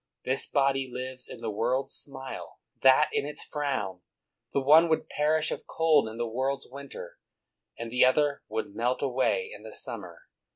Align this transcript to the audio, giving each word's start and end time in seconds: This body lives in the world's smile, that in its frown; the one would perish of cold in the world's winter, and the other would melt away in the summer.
This 0.25 0.47
body 0.47 0.87
lives 0.91 1.29
in 1.29 1.41
the 1.41 1.51
world's 1.51 1.93
smile, 1.93 2.59
that 2.81 3.09
in 3.13 3.23
its 3.23 3.43
frown; 3.45 4.01
the 4.51 4.59
one 4.59 4.89
would 4.89 5.07
perish 5.09 5.51
of 5.51 5.67
cold 5.67 6.09
in 6.09 6.17
the 6.17 6.25
world's 6.27 6.67
winter, 6.67 7.19
and 7.77 7.91
the 7.91 8.03
other 8.03 8.41
would 8.47 8.73
melt 8.73 9.03
away 9.03 9.51
in 9.55 9.61
the 9.61 9.71
summer. 9.71 10.23